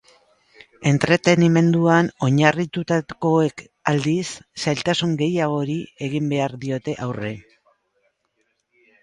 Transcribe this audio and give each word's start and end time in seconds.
Entretenimenduan 0.91 2.09
oinarritutakoek, 2.27 3.63
aldiz, 3.93 4.25
zailtasun 4.65 5.15
gehiagori 5.21 5.77
egin 6.09 6.33
behar 6.33 6.57
diote 6.65 6.99
aurre. 7.11 7.37